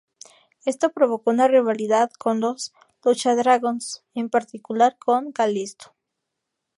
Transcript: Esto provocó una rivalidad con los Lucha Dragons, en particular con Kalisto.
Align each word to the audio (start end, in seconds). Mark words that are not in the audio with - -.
Esto 0.65 0.89
provocó 0.93 1.29
una 1.29 1.47
rivalidad 1.47 2.09
con 2.17 2.39
los 2.39 2.73
Lucha 3.05 3.35
Dragons, 3.35 4.03
en 4.15 4.31
particular 4.31 4.97
con 4.97 5.31
Kalisto. 5.31 5.93